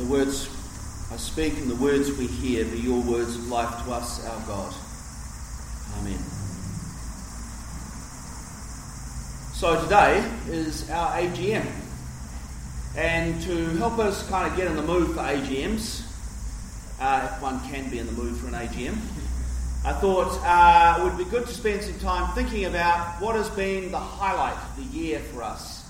the 0.00 0.06
words 0.06 0.48
I 1.12 1.16
speak 1.16 1.58
and 1.58 1.70
the 1.70 1.76
words 1.76 2.10
we 2.16 2.26
hear 2.26 2.64
be 2.64 2.78
your 2.78 3.02
words 3.02 3.36
of 3.36 3.48
life 3.48 3.84
to 3.84 3.92
us, 3.92 4.26
our 4.26 4.46
God. 4.46 4.74
Amen. 5.98 6.18
So 9.52 9.82
today 9.82 10.26
is 10.48 10.88
our 10.90 11.18
AGM. 11.18 11.66
And 12.96 13.42
to 13.42 13.66
help 13.76 13.98
us 13.98 14.26
kind 14.30 14.50
of 14.50 14.56
get 14.56 14.68
in 14.68 14.76
the 14.76 14.82
mood 14.82 15.08
for 15.08 15.20
AGMs, 15.20 16.06
uh, 16.98 17.30
if 17.30 17.42
one 17.42 17.60
can 17.68 17.90
be 17.90 17.98
in 17.98 18.06
the 18.06 18.12
mood 18.12 18.36
for 18.36 18.46
an 18.48 18.54
AGM, 18.54 18.96
I 19.84 19.92
thought 19.92 20.38
uh, 20.44 20.98
it 20.98 21.04
would 21.04 21.18
be 21.18 21.30
good 21.30 21.46
to 21.46 21.52
spend 21.52 21.82
some 21.82 21.98
time 21.98 22.34
thinking 22.34 22.64
about 22.64 23.20
what 23.20 23.34
has 23.36 23.50
been 23.50 23.90
the 23.90 23.98
highlight 23.98 24.56
of 24.56 24.76
the 24.76 24.98
year 24.98 25.18
for 25.18 25.42
us. 25.42 25.84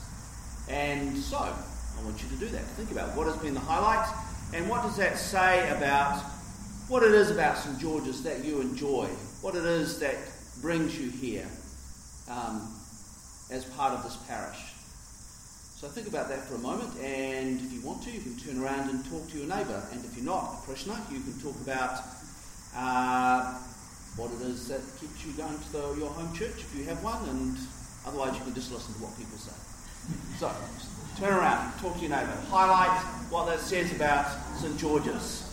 And 0.68 1.16
so, 1.16 1.54
I 2.00 2.04
want 2.04 2.22
you 2.22 2.28
to 2.30 2.36
do 2.36 2.48
that. 2.48 2.62
Think 2.80 2.90
about 2.92 3.14
what 3.14 3.26
has 3.26 3.36
been 3.36 3.52
the 3.52 3.60
highlights 3.60 4.10
and 4.54 4.68
what 4.68 4.82
does 4.82 4.96
that 4.96 5.18
say 5.18 5.68
about 5.76 6.16
what 6.88 7.02
it 7.02 7.12
is 7.12 7.30
about 7.30 7.58
St 7.58 7.78
George's 7.78 8.22
that 8.22 8.44
you 8.44 8.60
enjoy, 8.60 9.06
what 9.42 9.54
it 9.54 9.64
is 9.64 9.98
that 10.00 10.16
brings 10.62 10.98
you 10.98 11.10
here 11.10 11.46
um, 12.30 12.74
as 13.52 13.64
part 13.76 13.92
of 13.92 14.02
this 14.02 14.16
parish. 14.26 14.58
So 15.76 15.88
think 15.88 16.08
about 16.08 16.28
that 16.28 16.44
for 16.44 16.56
a 16.56 16.58
moment, 16.58 16.92
and 16.98 17.60
if 17.60 17.72
you 17.72 17.80
want 17.80 18.02
to, 18.02 18.10
you 18.10 18.20
can 18.20 18.36
turn 18.36 18.62
around 18.62 18.90
and 18.90 19.04
talk 19.08 19.28
to 19.30 19.38
your 19.38 19.48
neighbour. 19.48 19.82
And 19.92 20.04
if 20.04 20.16
you're 20.16 20.26
not 20.26 20.60
a 20.60 20.66
parishioner, 20.66 21.00
you 21.10 21.20
can 21.20 21.38
talk 21.40 21.56
about 21.62 22.00
uh, 22.76 23.54
what 24.16 24.30
it 24.32 24.42
is 24.42 24.68
that 24.68 24.80
keeps 25.00 25.24
you 25.24 25.32
going 25.32 25.56
to 25.56 25.72
the, 25.72 25.94
your 25.96 26.10
home 26.10 26.34
church 26.34 26.64
if 26.64 26.74
you 26.76 26.84
have 26.84 27.02
one, 27.04 27.28
and 27.28 27.56
otherwise 28.06 28.36
you 28.36 28.44
can 28.44 28.54
just 28.54 28.72
listen 28.72 28.92
to 28.94 29.00
what 29.00 29.16
people 29.16 29.38
say. 29.38 29.56
So, 30.38 30.50
turn 31.18 31.34
around, 31.34 31.72
talk 31.78 31.94
to 31.96 32.00
your 32.00 32.10
neighbour, 32.10 32.36
highlight 32.48 32.98
what 33.30 33.46
that 33.46 33.60
says 33.60 33.94
about 33.94 34.26
St 34.58 34.78
George's. 34.78 35.46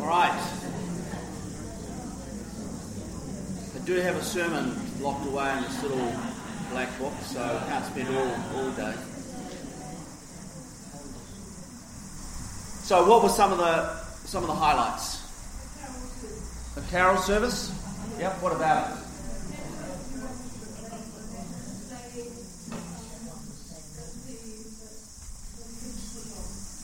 All 0.00 0.08
right. 0.08 0.32
I 3.74 3.84
do 3.84 3.94
have 3.94 4.16
a 4.16 4.22
sermon 4.22 4.74
locked 5.00 5.26
away 5.26 5.56
in 5.56 5.62
this 5.64 5.82
little 5.82 6.12
black 6.70 6.98
book, 6.98 7.12
so 7.24 7.40
I 7.40 7.68
can't 7.68 7.84
spend 7.84 8.08
all, 8.16 8.34
all 8.56 8.70
day. 8.72 8.94
So, 12.82 13.08
what 13.08 13.22
were 13.22 13.28
some 13.28 13.52
of 13.52 13.58
the 13.58 13.94
some 14.26 14.42
of 14.42 14.48
the 14.48 14.54
highlights? 14.54 15.22
The 16.74 16.80
carol 16.90 17.16
service. 17.16 17.70
Yep. 18.18 18.42
What 18.42 18.52
about 18.52 18.90
it? 18.90 19.02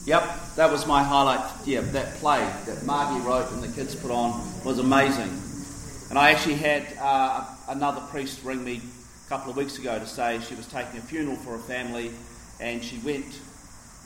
Yep, 0.05 0.55
that 0.55 0.71
was 0.71 0.87
my 0.87 1.03
highlight. 1.03 1.45
Yeah, 1.67 1.81
that 1.81 2.15
play 2.15 2.39
that 2.65 2.83
Margie 2.85 3.23
wrote 3.23 3.51
and 3.51 3.61
the 3.61 3.67
kids 3.67 3.93
put 3.93 4.09
on 4.09 4.41
was 4.63 4.79
amazing. 4.79 5.29
And 6.09 6.17
I 6.17 6.31
actually 6.31 6.55
had 6.55 6.87
uh, 6.99 7.45
another 7.67 8.01
priest 8.09 8.43
ring 8.43 8.63
me 8.63 8.81
a 9.25 9.29
couple 9.29 9.51
of 9.51 9.57
weeks 9.57 9.77
ago 9.77 9.99
to 9.99 10.07
say 10.07 10.39
she 10.39 10.55
was 10.55 10.65
taking 10.65 10.97
a 10.97 11.01
funeral 11.01 11.35
for 11.35 11.55
a 11.55 11.59
family 11.59 12.11
and 12.59 12.83
she 12.83 12.97
went 12.99 13.39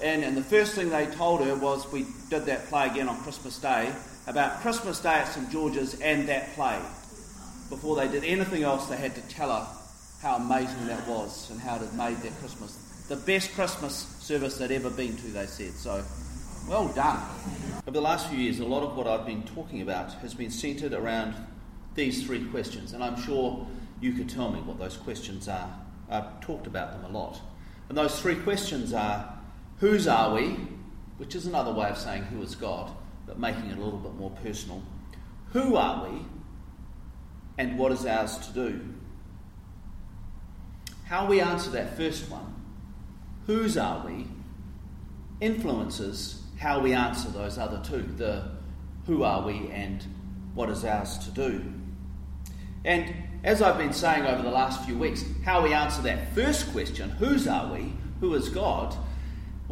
in, 0.02 0.24
and 0.24 0.36
the 0.36 0.44
first 0.44 0.76
thing 0.76 0.90
they 0.90 1.06
told 1.06 1.42
her 1.42 1.56
was 1.56 1.92
we 1.92 2.06
did 2.30 2.46
that 2.46 2.68
play 2.68 2.88
again 2.88 3.08
on 3.08 3.18
Christmas 3.22 3.60
Day 3.60 3.94
about 4.28 4.62
Christmas 4.62 5.00
Day 5.00 5.14
at 5.14 5.28
St 5.28 5.50
George's 5.52 6.00
and 6.02 6.28
that 6.30 6.54
play. 6.56 6.80
Before 7.70 7.96
they 7.96 8.08
did 8.08 8.24
anything 8.24 8.64
else, 8.64 8.88
they 8.88 8.98
had 8.98 9.16
to 9.16 9.22
tell 9.30 9.50
her 9.50 9.68
how 10.22 10.36
amazing 10.36 10.88
that 10.88 11.08
was 11.08 11.50
and 11.52 11.60
how 11.60 11.76
it 11.76 11.82
had 11.82 11.94
made 11.94 12.18
their 12.18 12.32
Christmas 12.34 12.84
the 13.10 13.16
best 13.18 13.54
Christmas 13.54 13.94
service 14.20 14.58
they'd 14.58 14.72
ever 14.72 14.90
been 14.90 15.16
to, 15.18 15.28
they 15.28 15.46
said. 15.46 15.74
So, 15.74 16.04
well 16.68 16.88
done. 16.90 17.22
Over 17.82 17.92
the 17.92 18.02
last 18.02 18.30
few 18.30 18.40
years, 18.40 18.60
a 18.60 18.66
lot 18.66 18.84
of 18.84 18.96
what 18.96 19.08
I've 19.08 19.26
been 19.26 19.44
talking 19.44 19.82
about 19.82 20.14
has 20.16 20.34
been 20.34 20.50
centred 20.50 20.94
around 20.94 21.36
these 21.96 22.26
three 22.26 22.46
questions, 22.46 22.94
and 22.94 23.04
I'm 23.04 23.22
sure 23.22 23.68
you 24.00 24.14
could 24.14 24.30
tell 24.30 24.50
me 24.50 24.62
what 24.62 24.80
those 24.80 24.98
questions 24.98 25.48
are. 25.48 25.70
I've 26.10 26.40
talked 26.42 26.66
about 26.66 26.94
them 26.94 27.04
a 27.06 27.18
lot. 27.18 27.40
And 27.90 27.98
those 27.98 28.20
three 28.20 28.36
questions 28.36 28.94
are 28.94 29.38
whose 29.84 30.08
are 30.08 30.34
we, 30.34 30.56
which 31.18 31.36
is 31.36 31.46
another 31.46 31.74
way 31.74 31.90
of 31.90 31.98
saying 31.98 32.24
who 32.24 32.42
is 32.42 32.56
God, 32.56 32.90
but 33.28 33.38
making 33.38 33.66
it 33.66 33.78
a 33.78 33.82
little 33.82 34.00
bit 34.00 34.16
more 34.16 34.30
personal. 34.42 34.82
Who 35.52 35.76
are 35.76 36.08
we, 36.08 36.20
and 37.58 37.78
what 37.78 37.92
is 37.92 38.06
ours 38.06 38.38
to 38.48 38.54
do? 38.54 38.80
How 41.04 41.26
we 41.26 41.42
answer 41.42 41.70
that 41.72 41.98
first 41.98 42.32
one 42.32 42.56
whose 43.46 43.76
are 43.76 44.08
we, 44.08 44.26
influences 45.42 46.42
how 46.58 46.80
we 46.80 46.94
answer 46.94 47.28
those 47.32 47.58
other 47.58 47.82
two 47.84 48.04
the 48.16 48.52
who 49.06 49.24
are 49.24 49.46
we 49.46 49.70
and 49.70 50.02
what 50.54 50.70
is 50.70 50.86
ours 50.86 51.18
to 51.18 51.32
do. 51.32 51.62
And 52.86 53.14
as 53.44 53.62
I've 53.62 53.78
been 53.78 53.92
saying 53.92 54.28
over 54.28 54.44
the 54.44 54.50
last 54.50 54.86
few 54.86 54.98
weeks, 54.98 55.26
how 55.44 55.62
we 55.62 55.74
answer 55.74 56.02
that 56.04 56.34
first 56.34 56.72
question, 56.72 57.10
whose 57.10 57.50
are 57.50 57.74
we, 57.74 57.92
who 58.22 58.34
is 58.34 58.48
God, 58.48 58.96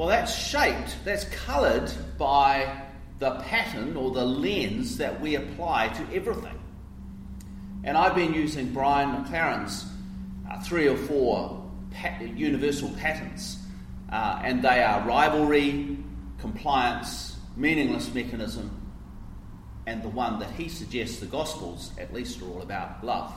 well, 0.02 0.10
that's 0.10 0.36
shaped, 0.36 0.96
that's 1.06 1.26
coloured 1.26 1.94
by 2.18 2.82
the 3.20 3.36
pattern 3.42 3.96
or 3.96 4.10
the 4.10 4.26
lens 4.26 4.98
that 4.98 5.22
we 5.22 5.36
apply 5.36 5.90
to 5.90 6.16
everything. 6.16 6.60
And 7.84 7.96
I've 7.96 8.16
been 8.16 8.34
using 8.34 8.74
Brian 8.74 9.12
McLaren's 9.12 9.86
uh, 10.50 10.60
three 10.62 10.88
or 10.88 10.98
four 10.98 11.72
pat- 11.92 12.36
universal 12.36 12.90
patterns 12.98 13.60
uh, 14.12 14.42
and 14.44 14.64
they 14.64 14.82
are 14.82 15.08
rivalry, 15.08 16.00
compliance, 16.40 17.38
meaningless 17.56 18.12
mechanism, 18.12 18.72
and 19.86 20.02
the 20.02 20.10
one 20.10 20.40
that 20.40 20.50
he 20.50 20.68
suggests 20.68 21.20
the 21.20 21.28
Gospels 21.28 21.92
at 22.00 22.12
least 22.12 22.42
are 22.42 22.46
all 22.46 22.64
about 22.64 23.04
love. 23.04 23.32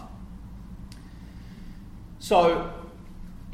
So, 2.21 2.73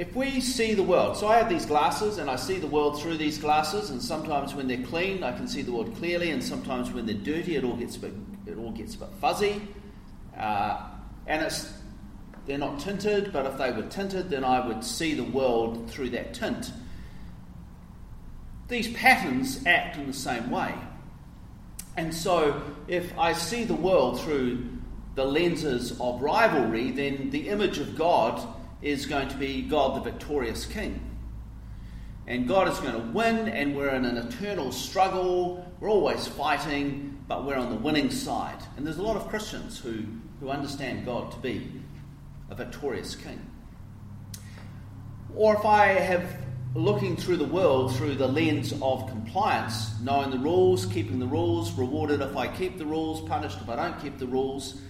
if 0.00 0.16
we 0.16 0.40
see 0.40 0.72
the 0.72 0.82
world, 0.82 1.14
so 1.14 1.28
I 1.28 1.36
have 1.36 1.50
these 1.50 1.66
glasses 1.66 2.16
and 2.16 2.30
I 2.30 2.36
see 2.36 2.56
the 2.56 2.66
world 2.66 3.02
through 3.02 3.18
these 3.18 3.36
glasses, 3.36 3.90
and 3.90 4.00
sometimes 4.00 4.54
when 4.54 4.66
they're 4.66 4.82
clean, 4.86 5.22
I 5.22 5.30
can 5.30 5.46
see 5.46 5.60
the 5.60 5.72
world 5.72 5.94
clearly, 5.96 6.30
and 6.30 6.42
sometimes 6.42 6.90
when 6.90 7.04
they're 7.04 7.14
dirty, 7.14 7.56
it 7.56 7.64
all 7.64 7.76
gets 7.76 7.96
a 7.96 7.98
bit, 7.98 8.14
it 8.46 8.56
all 8.56 8.70
gets 8.70 8.94
a 8.94 8.98
bit 9.00 9.10
fuzzy. 9.20 9.60
Uh, 10.34 10.80
and 11.26 11.44
it's, 11.44 11.70
they're 12.46 12.56
not 12.56 12.80
tinted, 12.80 13.30
but 13.30 13.44
if 13.44 13.58
they 13.58 13.72
were 13.72 13.82
tinted, 13.82 14.30
then 14.30 14.42
I 14.42 14.66
would 14.66 14.82
see 14.82 15.12
the 15.12 15.22
world 15.22 15.90
through 15.90 16.08
that 16.10 16.32
tint. 16.32 16.72
These 18.68 18.94
patterns 18.94 19.66
act 19.66 19.98
in 19.98 20.06
the 20.06 20.14
same 20.14 20.50
way. 20.50 20.72
And 21.98 22.14
so, 22.14 22.62
if 22.88 23.12
I 23.18 23.34
see 23.34 23.64
the 23.64 23.74
world 23.74 24.18
through 24.18 24.66
the 25.14 25.26
lenses 25.26 26.00
of 26.00 26.22
rivalry, 26.22 26.90
then 26.90 27.28
the 27.28 27.50
image 27.50 27.76
of 27.76 27.98
God 27.98 28.40
is 28.82 29.06
going 29.06 29.28
to 29.28 29.36
be 29.36 29.62
God 29.62 29.96
the 29.96 30.10
victorious 30.10 30.66
King. 30.66 31.00
And 32.26 32.46
God 32.46 32.68
is 32.68 32.78
going 32.78 32.94
to 32.94 33.12
win, 33.12 33.48
and 33.48 33.76
we're 33.76 33.90
in 33.90 34.04
an 34.04 34.16
eternal 34.16 34.72
struggle. 34.72 35.66
We're 35.80 35.90
always 35.90 36.26
fighting, 36.26 37.18
but 37.26 37.44
we're 37.44 37.56
on 37.56 37.70
the 37.70 37.76
winning 37.76 38.10
side. 38.10 38.62
And 38.76 38.86
there's 38.86 38.98
a 38.98 39.02
lot 39.02 39.16
of 39.16 39.28
Christians 39.28 39.78
who, 39.78 40.04
who 40.38 40.48
understand 40.48 41.04
God 41.04 41.32
to 41.32 41.38
be 41.38 41.70
a 42.50 42.54
victorious 42.54 43.14
King. 43.14 43.44
Or 45.34 45.56
if 45.56 45.64
I 45.64 45.86
have 45.88 46.24
looking 46.74 47.16
through 47.16 47.36
the 47.36 47.44
world 47.44 47.96
through 47.96 48.14
the 48.14 48.28
lens 48.28 48.72
of 48.80 49.08
compliance, 49.08 50.00
knowing 50.02 50.30
the 50.30 50.38
rules, 50.38 50.86
keeping 50.86 51.18
the 51.18 51.26
rules, 51.26 51.72
rewarded 51.72 52.20
if 52.20 52.36
I 52.36 52.46
keep 52.46 52.78
the 52.78 52.86
rules, 52.86 53.20
punished 53.28 53.58
if 53.60 53.68
I 53.68 53.76
don't 53.76 54.00
keep 54.00 54.18
the 54.18 54.26
rules, 54.26 54.80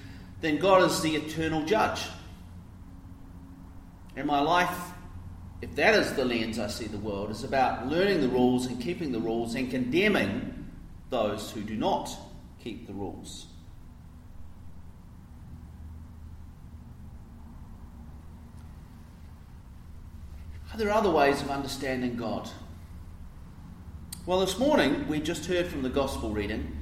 then 0.41 0.59
God 0.59 0.83
is 0.83 1.01
the 1.01 1.17
eternal 1.17 1.65
judge. 1.65 2.03
And 4.17 4.27
my 4.27 4.41
life, 4.41 4.77
if 5.63 5.75
that 5.77 5.95
is 5.95 6.13
the 6.15 6.25
lens 6.25 6.59
I 6.59 6.67
see 6.67 6.87
the 6.87 6.99
world, 6.99 7.31
is 7.31 7.45
about 7.45 7.87
learning 7.87 8.21
the 8.21 8.29
rules 8.29 8.67
and 8.67 8.81
keeping 8.81 9.13
the 9.13 9.21
rules 9.21 9.55
and 9.55 9.71
condemning 9.71 10.69
those 11.11 11.51
who 11.51 11.63
do 11.63 11.77
not 11.77 12.11
keep 12.63 12.87
the 12.87 12.93
rules. 12.93 13.47
Are 20.73 20.77
there 20.77 20.91
other 20.91 21.11
ways 21.11 21.43
of 21.43 21.51
understanding 21.51 22.17
God? 22.17 22.49
Well, 24.25 24.41
this 24.41 24.59
morning 24.59 25.09
we 25.09 25.19
just 25.19 25.47
heard 25.47 25.67
from 25.67 25.83
the 25.83 25.89
Gospel 25.89 26.31
reading 26.31 26.77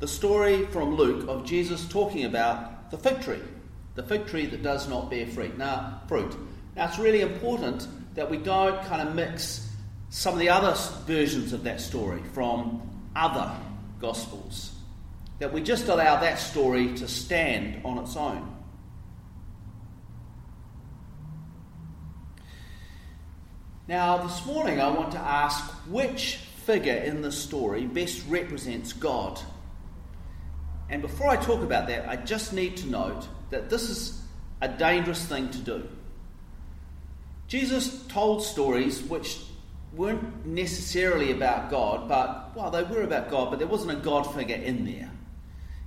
the 0.00 0.08
story 0.08 0.66
from 0.66 0.96
Luke 0.96 1.28
of 1.28 1.44
Jesus 1.44 1.88
talking 1.88 2.24
about 2.24 2.90
the 2.90 2.98
fig 2.98 3.20
tree, 3.22 3.40
the 3.94 4.02
fig 4.02 4.26
tree 4.26 4.46
that 4.46 4.62
does 4.62 4.88
not 4.88 5.10
bear 5.10 5.26
fruit. 5.26 5.56
Now, 5.56 6.02
fruit. 6.08 6.34
Now, 6.76 6.86
it's 6.88 6.98
really 6.98 7.20
important 7.20 7.86
that 8.14 8.30
we 8.30 8.36
don't 8.36 8.82
kind 8.86 9.06
of 9.06 9.14
mix 9.14 9.68
some 10.10 10.34
of 10.34 10.40
the 10.40 10.48
other 10.48 10.76
versions 11.06 11.52
of 11.52 11.64
that 11.64 11.80
story 11.80 12.22
from 12.32 12.82
other 13.16 13.52
Gospels. 14.00 14.72
That 15.38 15.52
we 15.52 15.62
just 15.62 15.88
allow 15.88 16.20
that 16.20 16.38
story 16.38 16.94
to 16.94 17.08
stand 17.08 17.84
on 17.84 17.98
its 17.98 18.16
own. 18.16 18.54
Now, 23.86 24.18
this 24.18 24.44
morning 24.46 24.80
I 24.80 24.88
want 24.88 25.12
to 25.12 25.18
ask 25.18 25.70
which 25.88 26.36
figure 26.64 26.94
in 26.94 27.22
the 27.22 27.32
story 27.32 27.84
best 27.86 28.24
represents 28.28 28.92
God. 28.92 29.38
And 30.88 31.02
before 31.02 31.28
I 31.28 31.36
talk 31.36 31.62
about 31.62 31.88
that, 31.88 32.08
I 32.08 32.16
just 32.16 32.52
need 32.52 32.76
to 32.78 32.86
note 32.86 33.26
that 33.54 33.70
this 33.70 33.88
is 33.88 34.20
a 34.60 34.68
dangerous 34.68 35.24
thing 35.24 35.48
to 35.50 35.58
do. 35.58 35.88
Jesus 37.46 38.04
told 38.08 38.42
stories 38.42 39.00
which 39.02 39.38
weren't 39.94 40.44
necessarily 40.44 41.30
about 41.30 41.70
God, 41.70 42.08
but, 42.08 42.50
well, 42.56 42.72
they 42.72 42.82
were 42.82 43.02
about 43.02 43.30
God, 43.30 43.50
but 43.50 43.60
there 43.60 43.68
wasn't 43.68 43.92
a 43.92 44.02
God 44.02 44.34
figure 44.34 44.56
in 44.56 44.84
there. 44.84 45.08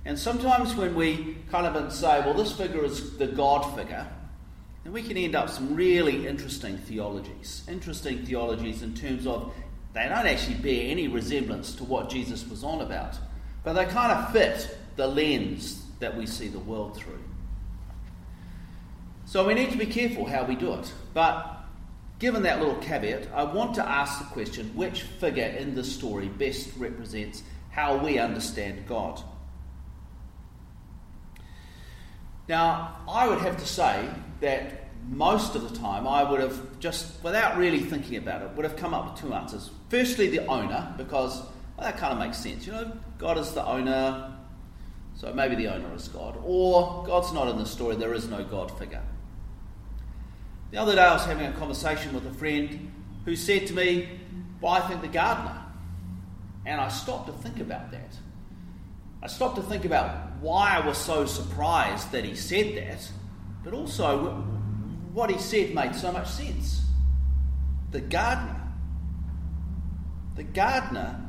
And 0.06 0.18
sometimes 0.18 0.74
when 0.74 0.94
we 0.94 1.36
kind 1.50 1.66
of 1.66 1.92
say, 1.92 2.20
well, 2.20 2.32
this 2.32 2.52
figure 2.52 2.82
is 2.86 3.18
the 3.18 3.26
God 3.26 3.76
figure, 3.76 4.06
then 4.82 4.94
we 4.94 5.02
can 5.02 5.18
end 5.18 5.34
up 5.34 5.50
some 5.50 5.74
really 5.74 6.26
interesting 6.26 6.78
theologies. 6.78 7.64
Interesting 7.68 8.24
theologies 8.24 8.82
in 8.82 8.94
terms 8.94 9.26
of 9.26 9.52
they 9.92 10.04
don't 10.04 10.26
actually 10.26 10.56
bear 10.56 10.90
any 10.90 11.06
resemblance 11.06 11.74
to 11.74 11.84
what 11.84 12.08
Jesus 12.08 12.48
was 12.48 12.64
on 12.64 12.80
about, 12.80 13.18
but 13.62 13.74
they 13.74 13.84
kind 13.84 14.12
of 14.12 14.32
fit 14.32 14.78
the 14.96 15.06
lens 15.06 15.84
that 15.98 16.16
we 16.16 16.24
see 16.24 16.48
the 16.48 16.58
world 16.60 16.96
through. 16.96 17.18
So 19.28 19.46
we 19.46 19.52
need 19.52 19.70
to 19.72 19.76
be 19.76 19.84
careful 19.84 20.24
how 20.24 20.44
we 20.44 20.54
do 20.54 20.72
it. 20.72 20.90
But 21.12 21.62
given 22.18 22.44
that 22.44 22.60
little 22.60 22.76
caveat, 22.76 23.28
I 23.34 23.42
want 23.42 23.74
to 23.74 23.86
ask 23.86 24.20
the 24.20 24.24
question 24.24 24.74
which 24.74 25.02
figure 25.02 25.44
in 25.44 25.74
this 25.74 25.94
story 25.94 26.28
best 26.28 26.70
represents 26.78 27.42
how 27.68 27.98
we 27.98 28.18
understand 28.18 28.86
God? 28.88 29.22
Now, 32.48 32.96
I 33.06 33.28
would 33.28 33.40
have 33.40 33.58
to 33.58 33.66
say 33.66 34.08
that 34.40 34.88
most 35.10 35.54
of 35.54 35.70
the 35.70 35.78
time 35.78 36.08
I 36.08 36.22
would 36.22 36.40
have 36.40 36.80
just, 36.80 37.22
without 37.22 37.58
really 37.58 37.80
thinking 37.80 38.16
about 38.16 38.40
it, 38.40 38.56
would 38.56 38.64
have 38.64 38.76
come 38.76 38.94
up 38.94 39.10
with 39.10 39.20
two 39.20 39.34
answers. 39.34 39.70
Firstly, 39.90 40.28
the 40.28 40.46
owner, 40.46 40.94
because 40.96 41.40
well, 41.76 41.82
that 41.82 41.98
kind 41.98 42.14
of 42.14 42.18
makes 42.18 42.38
sense. 42.38 42.64
You 42.66 42.72
know, 42.72 42.92
God 43.18 43.36
is 43.36 43.52
the 43.52 43.66
owner, 43.66 44.34
so 45.16 45.34
maybe 45.34 45.54
the 45.54 45.66
owner 45.66 45.94
is 45.94 46.08
God. 46.08 46.38
Or 46.42 47.04
God's 47.06 47.34
not 47.34 47.48
in 47.48 47.58
the 47.58 47.66
story, 47.66 47.94
there 47.96 48.14
is 48.14 48.26
no 48.26 48.42
God 48.42 48.70
figure. 48.78 49.02
The 50.70 50.76
other 50.76 50.94
day 50.94 51.02
I 51.02 51.14
was 51.14 51.24
having 51.24 51.46
a 51.46 51.52
conversation 51.52 52.12
with 52.14 52.26
a 52.26 52.34
friend 52.34 52.92
who 53.24 53.36
said 53.36 53.66
to 53.68 53.74
me, 53.74 54.08
Well, 54.60 54.72
I 54.72 54.80
think 54.80 55.00
the 55.00 55.08
gardener. 55.08 55.62
And 56.66 56.80
I 56.80 56.88
stopped 56.88 57.26
to 57.28 57.32
think 57.32 57.60
about 57.60 57.90
that. 57.92 58.14
I 59.22 59.26
stopped 59.28 59.56
to 59.56 59.62
think 59.62 59.86
about 59.86 60.40
why 60.40 60.76
I 60.76 60.86
was 60.86 60.98
so 60.98 61.24
surprised 61.24 62.12
that 62.12 62.24
he 62.24 62.34
said 62.34 62.76
that, 62.76 63.10
but 63.64 63.72
also 63.72 64.34
what 65.14 65.30
he 65.30 65.38
said 65.38 65.74
made 65.74 65.94
so 65.94 66.12
much 66.12 66.28
sense. 66.28 66.82
The 67.90 68.00
gardener. 68.02 68.60
The 70.36 70.44
gardener 70.44 71.20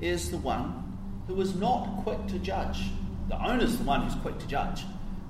is 0.00 0.30
the 0.30 0.38
one 0.38 0.96
who 1.26 1.40
is 1.40 1.56
not 1.56 2.02
quick 2.04 2.26
to 2.28 2.38
judge. 2.38 2.84
The 3.28 3.44
owner's 3.44 3.76
the 3.76 3.84
one 3.84 4.02
who's 4.02 4.14
quick 4.22 4.38
to 4.38 4.46
judge. 4.46 4.84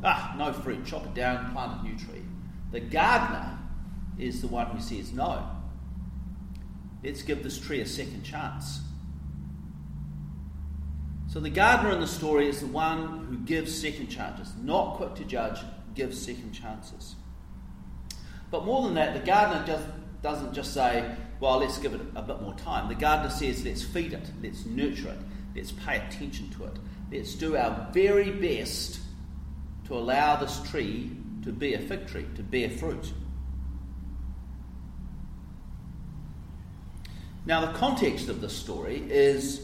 Ah, 0.05 0.35
no 0.37 0.53
fruit, 0.53 0.85
chop 0.85 1.07
it 1.07 1.15
down, 1.15 1.51
plant 1.53 1.81
a 1.81 1.83
new 1.83 1.97
tree. 1.97 2.24
The 2.75 2.81
gardener 2.81 3.56
is 4.19 4.41
the 4.41 4.49
one 4.49 4.67
who 4.67 4.81
says, 4.81 5.12
no, 5.12 5.49
let's 7.05 7.23
give 7.23 7.44
this 7.44 7.56
tree 7.56 7.81
a 7.81 7.87
second 7.87 8.25
chance. 8.25 8.81
So 11.29 11.38
the 11.38 11.50
gardener 11.50 11.93
in 11.93 12.00
the 12.00 12.09
story 12.09 12.49
is 12.49 12.59
the 12.59 12.67
one 12.67 13.26
who 13.26 13.37
gives 13.38 13.81
second 13.81 14.09
chances, 14.09 14.53
not 14.61 14.97
quick 14.97 15.15
to 15.15 15.25
judge, 15.25 15.61
gives 15.94 16.21
second 16.21 16.50
chances. 16.50 17.15
But 18.50 18.65
more 18.65 18.82
than 18.82 18.94
that, 18.94 19.15
the 19.15 19.25
gardener 19.25 19.65
just 19.65 19.87
doesn't 20.20 20.53
just 20.53 20.75
say, 20.75 21.15
well, 21.38 21.59
let's 21.59 21.79
give 21.79 21.94
it 21.94 22.00
a 22.17 22.23
bit 22.23 22.43
more 22.43 22.55
time. 22.55 22.88
The 22.88 22.97
gardener 22.97 23.31
says, 23.31 23.65
let's 23.65 23.85
feed 23.85 24.15
it, 24.15 24.29
let's 24.43 24.67
nurture 24.67 25.11
it, 25.11 25.19
let's 25.55 25.70
pay 25.70 25.99
attention 25.99 26.50
to 26.50 26.65
it, 26.65 26.77
let's 27.12 27.37
do 27.37 27.56
our 27.56 27.88
very 27.93 28.32
best 28.32 28.99
to 29.87 29.94
allow 29.94 30.35
this 30.35 30.61
tree 30.69 31.12
to 31.44 31.52
be 31.52 31.75
a 31.75 31.79
fig 31.79 32.06
tree, 32.06 32.26
to 32.37 32.43
bear 32.43 32.70
fruit. 32.70 33.12
Now, 37.46 37.67
the 37.67 37.79
context 37.79 38.29
of 38.29 38.41
this 38.41 38.56
story 38.56 39.05
is 39.11 39.61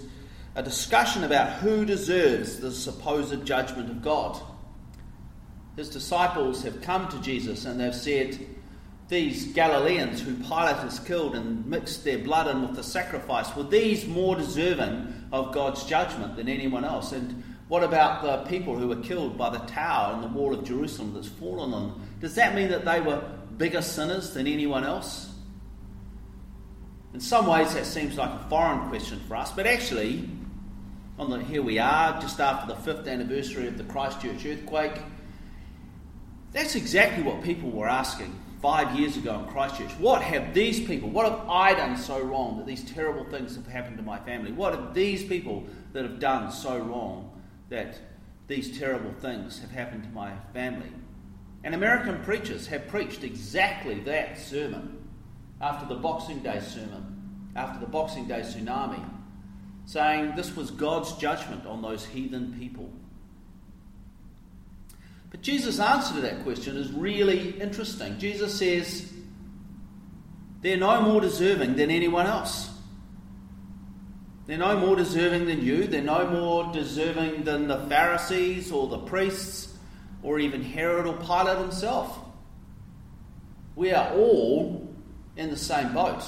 a 0.54 0.62
discussion 0.62 1.24
about 1.24 1.60
who 1.60 1.86
deserves 1.86 2.60
the 2.60 2.70
supposed 2.70 3.44
judgment 3.46 3.88
of 3.90 4.02
God. 4.02 4.38
His 5.76 5.88
disciples 5.88 6.62
have 6.64 6.82
come 6.82 7.08
to 7.08 7.20
Jesus 7.20 7.64
and 7.64 7.80
they've 7.80 7.94
said, 7.94 8.38
These 9.08 9.54
Galileans 9.54 10.20
who 10.20 10.34
Pilate 10.34 10.76
has 10.76 10.98
killed 10.98 11.34
and 11.34 11.64
mixed 11.64 12.04
their 12.04 12.18
blood 12.18 12.48
in 12.48 12.60
with 12.60 12.76
the 12.76 12.82
sacrifice, 12.82 13.54
were 13.56 13.62
these 13.62 14.06
more 14.06 14.36
deserving 14.36 15.28
of 15.32 15.54
God's 15.54 15.84
judgment 15.84 16.36
than 16.36 16.48
anyone 16.50 16.84
else? 16.84 17.12
And 17.12 17.42
what 17.70 17.84
about 17.84 18.20
the 18.20 18.38
people 18.50 18.76
who 18.76 18.88
were 18.88 18.96
killed 18.96 19.38
by 19.38 19.48
the 19.48 19.60
tower 19.60 20.14
and 20.14 20.24
the 20.24 20.26
wall 20.26 20.52
of 20.52 20.64
Jerusalem 20.64 21.14
that's 21.14 21.28
fallen 21.28 21.72
on 21.72 21.82
them? 21.82 22.02
Does 22.18 22.34
that 22.34 22.56
mean 22.56 22.68
that 22.70 22.84
they 22.84 23.00
were 23.00 23.22
bigger 23.58 23.80
sinners 23.80 24.34
than 24.34 24.48
anyone 24.48 24.82
else? 24.82 25.32
In 27.14 27.20
some 27.20 27.46
ways, 27.46 27.72
that 27.74 27.86
seems 27.86 28.18
like 28.18 28.28
a 28.28 28.48
foreign 28.48 28.88
question 28.88 29.20
for 29.28 29.36
us, 29.36 29.52
but 29.52 29.68
actually, 29.68 30.28
on 31.16 31.30
the, 31.30 31.38
here 31.44 31.62
we 31.62 31.78
are, 31.78 32.20
just 32.20 32.40
after 32.40 32.74
the 32.74 32.80
fifth 32.80 33.06
anniversary 33.06 33.68
of 33.68 33.78
the 33.78 33.84
Christchurch 33.84 34.44
earthquake. 34.44 35.00
That's 36.50 36.74
exactly 36.74 37.22
what 37.22 37.40
people 37.40 37.70
were 37.70 37.88
asking 37.88 38.36
five 38.60 38.98
years 38.98 39.16
ago 39.16 39.38
in 39.38 39.46
Christchurch. 39.46 39.92
What 39.92 40.22
have 40.22 40.54
these 40.54 40.80
people, 40.80 41.08
what 41.08 41.30
have 41.30 41.48
I 41.48 41.74
done 41.74 41.96
so 41.96 42.20
wrong 42.20 42.56
that 42.56 42.66
these 42.66 42.82
terrible 42.82 43.26
things 43.26 43.54
have 43.54 43.68
happened 43.68 43.98
to 43.98 44.02
my 44.02 44.18
family? 44.18 44.50
What 44.50 44.74
have 44.74 44.92
these 44.92 45.22
people 45.22 45.68
that 45.92 46.02
have 46.02 46.18
done 46.18 46.50
so 46.50 46.76
wrong 46.76 47.30
that 47.70 47.98
these 48.46 48.78
terrible 48.78 49.12
things 49.20 49.60
have 49.60 49.70
happened 49.70 50.04
to 50.04 50.10
my 50.10 50.32
family. 50.52 50.92
And 51.62 51.74
American 51.74 52.22
preachers 52.22 52.66
have 52.66 52.88
preached 52.88 53.24
exactly 53.24 54.00
that 54.00 54.38
sermon 54.38 54.98
after 55.60 55.86
the 55.86 56.00
Boxing 56.00 56.40
Day 56.40 56.60
sermon, 56.60 57.50
after 57.54 57.80
the 57.80 57.86
Boxing 57.86 58.26
Day 58.26 58.40
tsunami, 58.40 59.08
saying 59.86 60.34
this 60.36 60.56
was 60.56 60.70
God's 60.70 61.12
judgment 61.14 61.66
on 61.66 61.82
those 61.82 62.04
heathen 62.04 62.56
people. 62.58 62.90
But 65.30 65.42
Jesus' 65.42 65.78
answer 65.78 66.14
to 66.14 66.20
that 66.22 66.42
question 66.42 66.76
is 66.76 66.90
really 66.92 67.50
interesting. 67.60 68.18
Jesus 68.18 68.58
says, 68.58 69.12
They're 70.60 70.76
no 70.76 71.00
more 71.02 71.20
deserving 71.20 71.76
than 71.76 71.90
anyone 71.90 72.26
else. 72.26 72.70
They're 74.46 74.58
no 74.58 74.76
more 74.78 74.96
deserving 74.96 75.46
than 75.46 75.62
you. 75.62 75.86
They're 75.86 76.02
no 76.02 76.26
more 76.28 76.72
deserving 76.72 77.44
than 77.44 77.68
the 77.68 77.78
Pharisees 77.86 78.72
or 78.72 78.88
the 78.88 78.98
priests 78.98 79.76
or 80.22 80.38
even 80.38 80.62
Herod 80.62 81.06
or 81.06 81.16
Pilate 81.18 81.58
himself. 81.58 82.18
We 83.76 83.92
are 83.92 84.12
all 84.12 84.88
in 85.36 85.50
the 85.50 85.56
same 85.56 85.94
boat. 85.94 86.24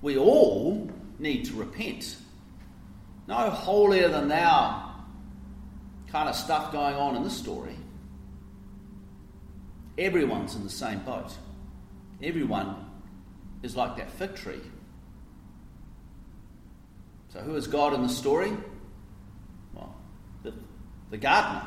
We 0.00 0.18
all 0.18 0.90
need 1.18 1.44
to 1.46 1.54
repent. 1.54 2.16
No 3.28 3.50
holier 3.50 4.08
than 4.08 4.28
thou 4.28 4.94
kind 6.08 6.28
of 6.28 6.34
stuff 6.34 6.72
going 6.72 6.94
on 6.96 7.16
in 7.16 7.22
this 7.22 7.36
story. 7.36 7.76
Everyone's 9.96 10.54
in 10.56 10.64
the 10.64 10.70
same 10.70 10.98
boat. 11.00 11.32
Everyone 12.22 12.76
is 13.62 13.76
like 13.76 13.96
that 13.96 14.10
fig 14.10 14.34
tree 14.34 14.60
so, 17.32 17.40
who 17.40 17.56
is 17.56 17.66
God 17.66 17.94
in 17.94 18.02
the 18.02 18.10
story? 18.10 18.52
Well, 19.72 19.94
the, 20.42 20.52
the 21.10 21.16
gardener 21.16 21.66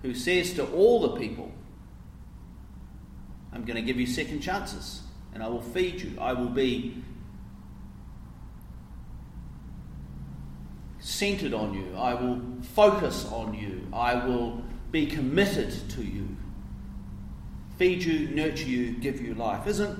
who 0.00 0.14
says 0.14 0.54
to 0.54 0.66
all 0.72 1.00
the 1.02 1.20
people, 1.20 1.52
I'm 3.52 3.64
going 3.64 3.76
to 3.76 3.82
give 3.82 4.00
you 4.00 4.06
second 4.06 4.40
chances 4.40 5.02
and 5.34 5.42
I 5.42 5.48
will 5.48 5.60
feed 5.60 6.00
you. 6.00 6.18
I 6.18 6.32
will 6.32 6.48
be 6.48 7.02
centered 10.98 11.52
on 11.52 11.74
you. 11.74 11.94
I 11.96 12.14
will 12.14 12.40
focus 12.74 13.26
on 13.26 13.52
you. 13.52 13.86
I 13.92 14.26
will 14.26 14.62
be 14.90 15.04
committed 15.06 15.90
to 15.90 16.02
you. 16.02 16.36
Feed 17.76 18.02
you, 18.02 18.28
nurture 18.28 18.66
you, 18.66 18.92
give 18.92 19.20
you 19.20 19.34
life. 19.34 19.66
Isn't 19.66 19.98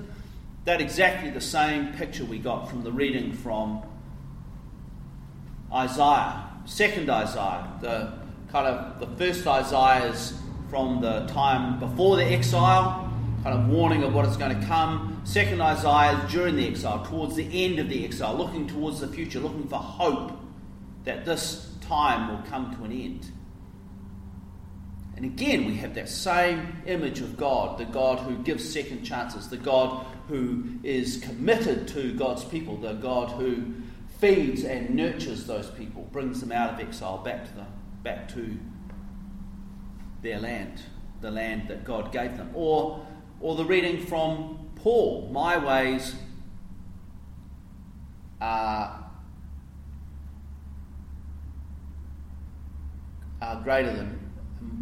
that 0.65 0.81
exactly 0.81 1.29
the 1.29 1.41
same 1.41 1.93
picture 1.93 2.25
we 2.25 2.39
got 2.39 2.67
from 2.67 2.83
the 2.83 2.91
reading 2.91 3.33
from 3.33 3.83
Isaiah, 5.73 6.49
second 6.65 7.09
Isaiah, 7.09 7.67
the 7.81 8.13
kind 8.51 8.67
of 8.67 8.99
the 8.99 9.07
first 9.17 9.47
Isaiah 9.47 10.11
is 10.11 10.33
from 10.69 11.01
the 11.01 11.25
time 11.27 11.79
before 11.79 12.17
the 12.17 12.25
exile, 12.25 13.11
kind 13.43 13.57
of 13.57 13.67
warning 13.67 14.03
of 14.03 14.13
what 14.13 14.25
is 14.25 14.37
going 14.37 14.59
to 14.59 14.67
come. 14.67 15.21
Second 15.23 15.61
Isaiah 15.61 16.25
during 16.29 16.55
the 16.55 16.67
exile, 16.67 17.05
towards 17.05 17.35
the 17.35 17.65
end 17.65 17.79
of 17.79 17.89
the 17.89 18.03
exile, 18.03 18.35
looking 18.35 18.67
towards 18.67 18.99
the 18.99 19.07
future, 19.07 19.39
looking 19.39 19.67
for 19.67 19.77
hope 19.77 20.31
that 21.05 21.25
this 21.25 21.73
time 21.81 22.29
will 22.29 22.43
come 22.49 22.75
to 22.75 22.83
an 22.83 22.91
end. 22.91 23.31
And 25.15 25.25
again, 25.25 25.65
we 25.65 25.75
have 25.75 25.93
that 25.95 26.09
same 26.09 26.81
image 26.87 27.19
of 27.19 27.37
God 27.37 27.77
the 27.77 27.85
God 27.85 28.19
who 28.19 28.37
gives 28.37 28.67
second 28.67 29.03
chances, 29.03 29.49
the 29.49 29.57
God 29.57 30.05
who 30.27 30.63
is 30.83 31.17
committed 31.17 31.87
to 31.89 32.13
God's 32.15 32.43
people, 32.43 32.77
the 32.77 32.93
God 32.93 33.29
who 33.31 33.73
feeds 34.21 34.63
and 34.63 34.91
nurtures 34.91 35.47
those 35.47 35.67
people, 35.71 36.07
brings 36.11 36.39
them 36.39 36.51
out 36.51 36.75
of 36.75 36.79
exile 36.79 37.17
back 37.17 37.43
to, 37.47 37.53
the, 37.55 37.65
back 38.03 38.29
to 38.29 38.57
their 40.21 40.39
land, 40.39 40.83
the 41.21 41.31
land 41.31 41.67
that 41.67 41.83
God 41.83 42.11
gave 42.11 42.37
them. 42.37 42.51
Or, 42.53 43.05
or 43.41 43.55
the 43.55 43.65
reading 43.65 44.05
from 44.05 44.69
Paul 44.75 45.29
My 45.31 45.57
ways 45.57 46.15
are, 48.39 49.05
are 53.41 53.61
greater 53.63 53.93
than 53.93 54.19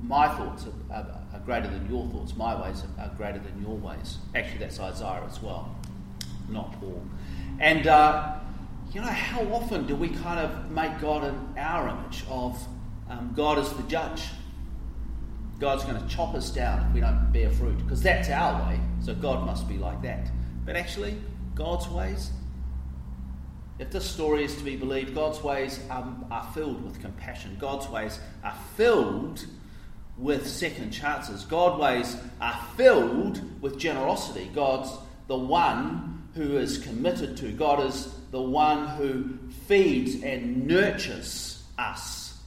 my 0.03 0.27
thoughts 0.35 0.65
are, 0.65 0.93
are, 0.93 1.23
are, 1.33 1.39
greater 1.45 1.69
than 1.69 1.89
your 1.89 2.05
thoughts. 2.07 2.35
My 2.35 2.61
ways 2.61 2.83
are, 2.83 3.03
are, 3.03 3.13
greater 3.15 3.39
than 3.39 3.61
your 3.61 3.77
ways. 3.77 4.17
Actually, 4.35 4.59
that's 4.59 4.79
Isaiah 4.79 5.23
as 5.25 5.41
well, 5.41 5.73
not 6.49 6.77
Paul. 6.79 7.01
And 7.59 7.87
uh, 7.87 8.39
you 8.91 9.01
know, 9.01 9.07
how 9.07 9.41
often 9.53 9.85
do 9.85 9.95
we 9.95 10.09
kind 10.09 10.39
of 10.39 10.71
make 10.71 10.99
God 10.99 11.23
in 11.23 11.57
our 11.57 11.89
image 11.89 12.23
of 12.29 12.59
um, 13.09 13.33
God 13.35 13.59
as 13.59 13.71
the 13.73 13.83
judge? 13.83 14.23
God's 15.59 15.83
going 15.83 16.01
to 16.01 16.07
chop 16.07 16.33
us 16.35 16.49
down 16.49 16.87
if 16.87 16.93
we 16.93 17.01
don't 17.01 17.31
bear 17.31 17.51
fruit, 17.51 17.77
because 17.77 18.01
that's 18.01 18.29
our 18.29 18.67
way. 18.67 18.79
So 19.01 19.13
God 19.13 19.45
must 19.45 19.67
be 19.67 19.77
like 19.77 20.01
that. 20.03 20.31
But 20.65 20.75
actually, 20.75 21.17
God's 21.53 21.87
ways, 21.89 22.31
if 23.77 23.91
this 23.91 24.09
story 24.09 24.45
is 24.45 24.55
to 24.55 24.63
be 24.63 24.75
believed, 24.75 25.13
God's 25.13 25.43
ways 25.43 25.79
are, 25.89 26.07
are 26.31 26.49
filled 26.53 26.83
with 26.83 27.01
compassion. 27.01 27.57
God's 27.59 27.87
ways 27.89 28.19
are 28.43 28.55
filled 28.75 29.45
with 30.17 30.47
second 30.47 30.91
chances. 30.91 31.43
God's 31.43 31.79
ways 31.81 32.17
are 32.41 32.59
filled 32.75 33.61
with 33.61 33.77
generosity. 33.77 34.49
God's 34.55 34.91
the 35.27 35.37
one 35.37 36.27
who 36.35 36.57
is 36.57 36.77
committed 36.77 37.37
to. 37.37 37.51
God 37.51 37.85
is 37.85 38.13
the 38.31 38.41
one 38.41 38.87
who 38.87 39.37
feeds 39.67 40.23
and 40.23 40.67
nurtures 40.67 41.63
us 41.77 42.37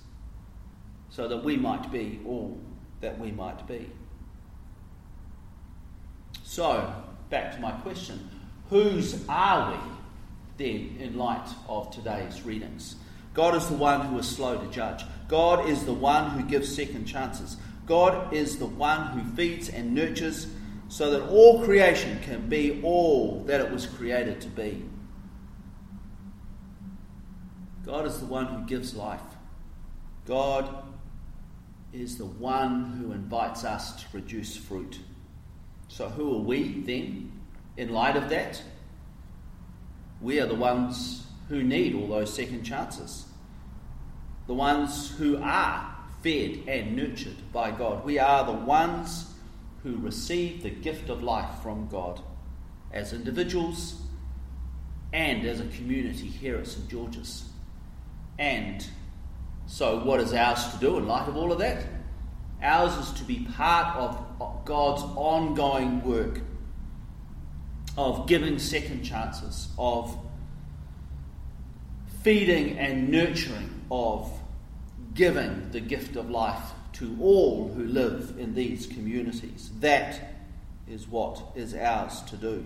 so 1.10 1.28
that 1.28 1.44
we 1.44 1.56
might 1.56 1.90
be 1.90 2.20
all 2.26 2.58
that 3.00 3.18
we 3.18 3.30
might 3.32 3.66
be. 3.66 3.90
So, 6.44 6.92
back 7.30 7.52
to 7.54 7.60
my 7.60 7.72
question 7.72 8.28
whose 8.70 9.22
are 9.28 9.72
we 9.72 9.78
then 10.64 10.96
in 10.98 11.18
light 11.18 11.48
of 11.68 11.90
today's 11.90 12.42
readings? 12.42 12.96
God 13.34 13.54
is 13.54 13.66
the 13.68 13.74
one 13.74 14.06
who 14.06 14.18
is 14.18 14.28
slow 14.28 14.58
to 14.58 14.66
judge. 14.70 15.04
God 15.28 15.68
is 15.68 15.84
the 15.84 15.94
one 15.94 16.30
who 16.30 16.44
gives 16.44 16.74
second 16.74 17.06
chances. 17.06 17.56
God 17.86 18.32
is 18.32 18.58
the 18.58 18.66
one 18.66 19.06
who 19.08 19.34
feeds 19.34 19.68
and 19.68 19.94
nurtures 19.94 20.46
so 20.88 21.10
that 21.10 21.28
all 21.28 21.64
creation 21.64 22.18
can 22.20 22.48
be 22.48 22.80
all 22.82 23.42
that 23.44 23.60
it 23.60 23.70
was 23.70 23.86
created 23.86 24.40
to 24.42 24.48
be. 24.48 24.84
God 27.84 28.06
is 28.06 28.20
the 28.20 28.26
one 28.26 28.46
who 28.46 28.66
gives 28.66 28.94
life. 28.94 29.20
God 30.26 30.84
is 31.92 32.16
the 32.16 32.26
one 32.26 32.96
who 32.98 33.12
invites 33.12 33.64
us 33.64 34.00
to 34.02 34.08
produce 34.08 34.56
fruit. 34.56 35.00
So, 35.88 36.08
who 36.08 36.36
are 36.36 36.42
we 36.42 36.80
then 36.80 37.32
in 37.76 37.92
light 37.92 38.16
of 38.16 38.28
that? 38.30 38.62
We 40.20 40.40
are 40.40 40.46
the 40.46 40.54
ones 40.54 41.26
who 41.48 41.62
need 41.62 41.94
all 41.94 42.06
those 42.06 42.32
second 42.32 42.62
chances, 42.62 43.26
the 44.46 44.54
ones 44.54 45.10
who 45.18 45.38
are 45.38 45.94
fed 46.22 46.60
and 46.68 46.96
nurtured 46.96 47.52
by 47.52 47.72
God. 47.72 48.04
We 48.04 48.18
are 48.18 48.46
the 48.46 48.52
ones 48.52 49.26
who 49.82 49.96
receive 49.96 50.62
the 50.62 50.70
gift 50.70 51.10
of 51.10 51.22
life 51.22 51.62
from 51.62 51.88
God 51.88 52.20
as 52.92 53.12
individuals 53.12 54.00
and 55.12 55.46
as 55.46 55.60
a 55.60 55.66
community 55.66 56.28
here 56.28 56.56
at 56.56 56.68
St 56.68 56.88
George's. 56.88 57.51
And 58.38 58.86
so, 59.66 60.04
what 60.04 60.20
is 60.20 60.32
ours 60.32 60.68
to 60.72 60.78
do 60.78 60.98
in 60.98 61.06
light 61.06 61.28
of 61.28 61.36
all 61.36 61.52
of 61.52 61.58
that? 61.58 61.86
Ours 62.62 62.96
is 62.96 63.12
to 63.18 63.24
be 63.24 63.46
part 63.56 63.96
of 63.96 64.64
God's 64.64 65.02
ongoing 65.16 66.02
work 66.02 66.40
of 67.96 68.26
giving 68.26 68.58
second 68.58 69.02
chances, 69.02 69.68
of 69.78 70.16
feeding 72.22 72.78
and 72.78 73.10
nurturing, 73.10 73.84
of 73.90 74.30
giving 75.14 75.70
the 75.72 75.80
gift 75.80 76.16
of 76.16 76.30
life 76.30 76.72
to 76.94 77.16
all 77.20 77.72
who 77.74 77.84
live 77.84 78.34
in 78.38 78.54
these 78.54 78.86
communities. 78.86 79.70
That 79.80 80.36
is 80.88 81.06
what 81.08 81.42
is 81.54 81.74
ours 81.74 82.22
to 82.22 82.36
do. 82.36 82.64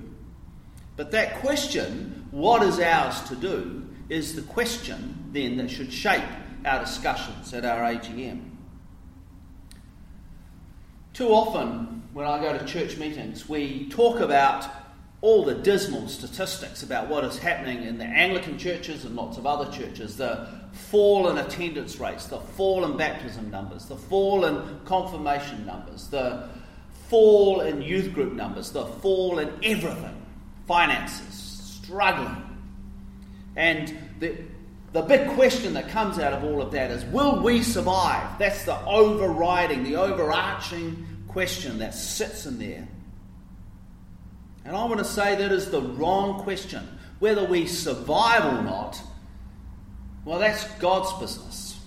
But 0.97 1.11
that 1.11 1.41
question, 1.41 2.27
what 2.31 2.63
is 2.63 2.79
ours 2.81 3.21
to 3.29 3.37
do, 3.37 3.89
is 4.09 4.35
the 4.35 4.43
question 4.43 5.31
then 5.33 5.57
that 5.57 5.71
should 5.71 5.93
shape 5.93 6.25
our 6.65 6.81
discussions 6.81 7.53
at 7.53 7.65
our 7.65 7.81
AGM. 7.81 8.43
Too 11.13 11.29
often, 11.29 12.03
when 12.13 12.27
I 12.27 12.41
go 12.41 12.57
to 12.57 12.65
church 12.67 12.99
meetings, 12.99 13.49
we 13.49 13.89
talk 13.89 14.21
about 14.21 14.67
all 15.23 15.45
the 15.45 15.55
dismal 15.55 16.09
statistics 16.09 16.83
about 16.83 17.09
what 17.09 17.25
is 17.25 17.39
happening 17.39 17.85
in 17.85 17.99
the 17.99 18.05
Anglican 18.05 18.59
churches 18.59 19.05
and 19.05 19.17
lots 19.17 19.39
of 19.39 19.47
other 19.47 19.71
churches 19.73 20.17
the 20.17 20.47
fall 20.73 21.29
in 21.31 21.39
attendance 21.39 21.99
rates, 21.99 22.27
the 22.27 22.39
fall 22.39 22.85
in 22.85 22.97
baptism 22.97 23.51
numbers, 23.51 23.87
the 23.87 23.97
fall 23.97 24.45
in 24.45 24.81
confirmation 24.85 25.65
numbers, 25.65 26.09
the 26.09 26.49
fall 27.09 27.63
in 27.63 27.81
youth 27.81 28.13
group 28.13 28.35
numbers, 28.35 28.71
the 28.73 28.85
fall 28.85 29.39
in 29.39 29.49
everything, 29.63 30.23
finances, 30.67 31.81
struggling. 31.83 32.46
And 33.57 33.97
the, 34.21 34.37
the 34.93 35.03
big 35.03 35.29
question 35.31 35.75
that 35.75 35.89
comes 35.89 36.19
out 36.19 36.33
of 36.33 36.45
all 36.45 36.61
of 36.63 36.71
that 36.73 36.91
is 36.91 37.05
will 37.07 37.43
we 37.43 37.63
survive? 37.63 38.39
That's 38.39 38.65
the 38.65 38.79
overriding, 38.85 39.83
the 39.83 39.97
overarching 39.97 41.07
question 41.29 41.79
that 41.79 41.95
sits 41.95 42.47
in 42.47 42.59
there. 42.59 42.87
And 44.65 44.77
I 44.77 44.85
want 44.85 44.99
to 44.99 45.05
say 45.05 45.37
that 45.37 45.53
is 45.53 45.71
the 45.71 45.83
wrong 45.83 46.41
question. 46.41 46.87
Whether 47.19 47.45
we 47.45 47.67
survive 47.67 48.45
or 48.45 48.63
not, 48.63 49.01
well, 50.25 50.39
that's 50.39 50.65
God's 50.79 51.13
business. 51.21 51.81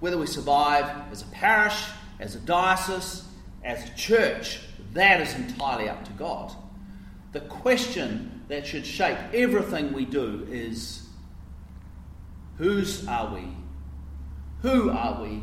Whether 0.00 0.16
we 0.16 0.26
survive 0.26 1.10
as 1.10 1.22
a 1.22 1.26
parish, 1.26 1.84
as 2.20 2.34
a 2.34 2.38
diocese, 2.38 3.24
as 3.64 3.84
a 3.84 3.94
church, 3.94 4.60
that 4.92 5.20
is 5.20 5.34
entirely 5.34 5.88
up 5.88 6.04
to 6.04 6.12
God. 6.12 6.52
The 7.32 7.40
question 7.40 8.31
that 8.52 8.66
should 8.66 8.84
shape 8.84 9.16
everything 9.32 9.94
we 9.94 10.04
do 10.04 10.46
is 10.50 11.08
whose 12.58 13.08
are 13.08 13.34
we? 13.34 13.48
Who 14.60 14.90
are 14.90 15.22
we? 15.22 15.42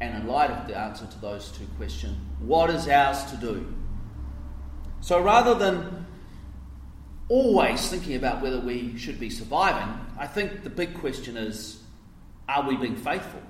And 0.00 0.22
in 0.22 0.26
light 0.26 0.50
of 0.50 0.66
the 0.66 0.78
answer 0.78 1.04
to 1.04 1.20
those 1.20 1.50
two 1.50 1.66
questions, 1.76 2.16
what 2.38 2.70
is 2.70 2.88
ours 2.88 3.24
to 3.24 3.36
do? 3.36 3.74
So 5.02 5.20
rather 5.20 5.54
than 5.54 6.06
always 7.28 7.90
thinking 7.90 8.16
about 8.16 8.40
whether 8.40 8.60
we 8.60 8.96
should 8.96 9.20
be 9.20 9.28
surviving, 9.28 9.94
I 10.18 10.26
think 10.26 10.62
the 10.62 10.70
big 10.70 10.98
question 11.00 11.36
is 11.36 11.82
are 12.48 12.66
we 12.66 12.78
being 12.78 12.96
faithful? 12.96 13.42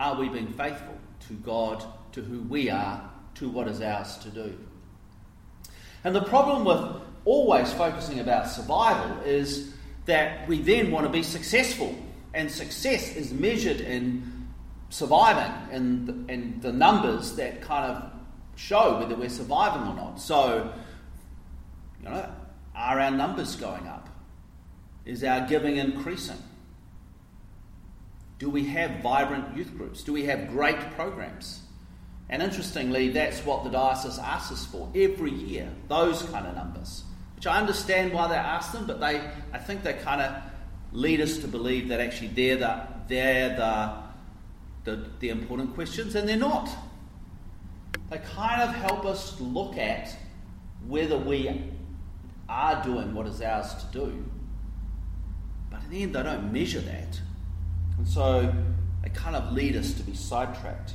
Are 0.00 0.18
we 0.18 0.28
being 0.28 0.52
faithful 0.52 0.98
to 1.28 1.34
God, 1.34 1.84
to 2.12 2.20
who 2.20 2.40
we 2.40 2.68
are, 2.68 3.08
to 3.36 3.48
what 3.48 3.68
is 3.68 3.80
ours 3.80 4.18
to 4.18 4.28
do? 4.28 4.58
And 6.02 6.16
the 6.16 6.22
problem 6.22 6.64
with 6.64 7.02
always 7.26 7.70
focusing 7.72 8.20
about 8.20 8.48
survival 8.48 9.20
is 9.24 9.74
that 10.06 10.48
we 10.48 10.62
then 10.62 10.90
want 10.90 11.04
to 11.04 11.12
be 11.12 11.22
successful. 11.22 11.94
And 12.32 12.50
success 12.50 13.14
is 13.14 13.32
measured 13.32 13.80
in 13.80 14.46
surviving 14.88 15.52
and 15.72 16.06
the, 16.06 16.32
and 16.32 16.62
the 16.62 16.72
numbers 16.72 17.36
that 17.36 17.60
kind 17.60 17.92
of 17.92 18.10
show 18.54 18.98
whether 18.98 19.16
we're 19.16 19.28
surviving 19.28 19.86
or 19.88 19.94
not. 19.94 20.20
So, 20.20 20.72
you 22.00 22.08
know, 22.08 22.30
are 22.74 23.00
our 23.00 23.10
numbers 23.10 23.56
going 23.56 23.86
up? 23.86 24.08
Is 25.04 25.24
our 25.24 25.46
giving 25.46 25.76
increasing? 25.76 26.42
Do 28.38 28.50
we 28.50 28.66
have 28.66 29.00
vibrant 29.00 29.56
youth 29.56 29.76
groups? 29.76 30.02
Do 30.02 30.12
we 30.12 30.24
have 30.24 30.48
great 30.48 30.78
programs? 30.94 31.60
And 32.28 32.42
interestingly, 32.42 33.10
that's 33.10 33.44
what 33.44 33.64
the 33.64 33.70
diocese 33.70 34.18
asks 34.18 34.52
us 34.52 34.66
for 34.66 34.90
every 34.94 35.32
year, 35.32 35.70
those 35.88 36.22
kind 36.24 36.46
of 36.46 36.54
numbers. 36.54 37.04
Which 37.46 37.52
I 37.52 37.60
understand 37.60 38.12
why 38.12 38.26
they 38.26 38.34
ask 38.34 38.72
them, 38.72 38.88
but 38.88 38.98
they 38.98 39.22
I 39.52 39.58
think 39.58 39.84
they 39.84 39.92
kind 39.92 40.20
of 40.20 40.34
lead 40.90 41.20
us 41.20 41.38
to 41.38 41.46
believe 41.46 41.86
that 41.90 42.00
actually 42.00 42.26
they're 42.26 42.56
the 42.56 42.82
they're 43.06 43.50
the 43.50 43.92
the, 44.82 45.10
the 45.20 45.28
important 45.28 45.72
questions, 45.76 46.16
and 46.16 46.28
they're 46.28 46.36
not. 46.36 46.68
They 48.10 48.18
kind 48.18 48.62
of 48.62 48.74
help 48.74 49.04
us 49.06 49.40
look 49.40 49.76
at 49.76 50.12
whether 50.88 51.16
we 51.16 51.70
are 52.48 52.82
doing 52.82 53.14
what 53.14 53.28
is 53.28 53.40
ours 53.40 53.72
to 53.74 53.86
do. 53.92 54.24
But 55.70 55.84
in 55.84 55.90
the 55.90 56.02
end, 56.02 56.16
they 56.16 56.24
don't 56.24 56.52
measure 56.52 56.80
that. 56.80 57.20
And 57.96 58.08
so 58.08 58.52
they 59.04 59.10
kind 59.10 59.36
of 59.36 59.52
lead 59.52 59.76
us 59.76 59.94
to 59.94 60.02
be 60.02 60.16
sidetracked. 60.16 60.94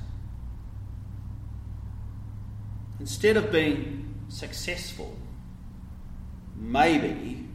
Instead 2.99 3.37
of 3.37 3.53
being 3.53 4.15
successful, 4.27 5.15
maybe, 6.61 7.47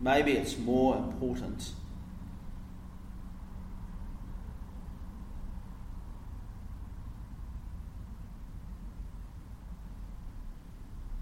maybe 0.00 0.32
it's 0.32 0.58
more 0.58 0.96
important 0.96 1.70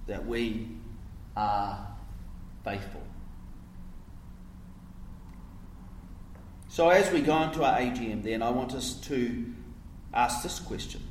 that 0.07 0.27
we 0.27 0.69
are 1.37 1.87
faithful. 2.65 3.03
So, 6.69 6.89
as 6.89 7.13
we 7.13 7.21
go 7.21 7.43
into 7.43 7.63
our 7.63 7.79
AGM, 7.79 8.23
then 8.23 8.43
I 8.43 8.49
want 8.49 8.73
us 8.73 8.95
to 9.09 9.55
ask 10.15 10.43
this 10.43 10.59
question 10.59 11.03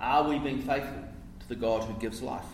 Are 0.00 0.28
we 0.28 0.40
being 0.40 0.60
faithful 0.60 1.04
to 1.38 1.48
the 1.48 1.54
God 1.54 1.84
who 1.84 1.94
gives 2.00 2.20
life, 2.20 2.44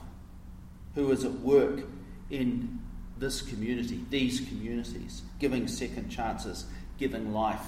who 1.00 1.10
is 1.12 1.24
at 1.24 1.32
work 1.40 1.80
in 2.28 2.78
this 3.16 3.40
community, 3.40 4.04
these 4.10 4.40
communities, 4.40 5.22
giving 5.38 5.66
second 5.66 6.10
chances, 6.10 6.66
giving 6.98 7.32
life, 7.32 7.64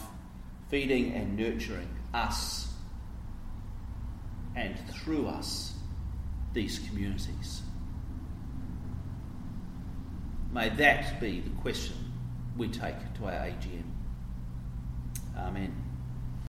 feeding 0.68 1.14
and 1.14 1.34
nurturing 1.36 1.88
us, 2.12 2.68
and 4.54 4.78
through 4.90 5.26
us, 5.26 5.72
these 6.52 6.78
communities? 6.90 7.62
May 10.52 10.68
that 10.68 11.18
be 11.18 11.40
the 11.40 11.50
question 11.62 11.96
we 12.58 12.68
take 12.68 13.14
to 13.14 13.24
our 13.24 13.32
AGM. 13.32 13.84